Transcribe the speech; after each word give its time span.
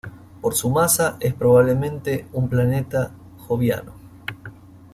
Por 0.41 0.55
su 0.55 0.67
masa, 0.71 1.17
es 1.19 1.35
probablemente 1.35 2.27
un 2.33 2.49
planeta 2.49 3.11
joviano. 3.37 3.93